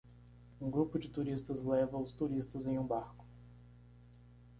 Um 0.59 0.67
grupo 0.71 0.97
de 0.97 1.09
turistas 1.09 1.61
leva 1.61 1.95
os 1.99 2.11
turistas 2.11 2.65
em 2.65 2.75
um 2.79 2.83
barco. 2.87 3.23